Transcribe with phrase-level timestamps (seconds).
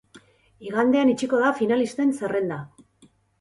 [0.69, 2.59] Igandean itxiko da finalisten zerrenda.